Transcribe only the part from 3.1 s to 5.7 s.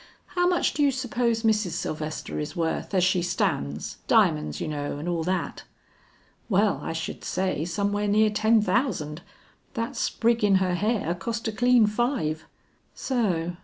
stands, diamonds you know, and all that?"